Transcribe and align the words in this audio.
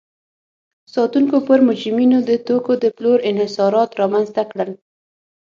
ساتونکو 0.93 1.37
پر 1.47 1.59
مجرمینو 1.69 2.17
د 2.29 2.31
توکو 2.47 2.73
د 2.83 2.85
پلور 2.95 3.17
انحصارات 3.29 3.89
رامنځته 4.01 4.43
کړل. 4.51 4.71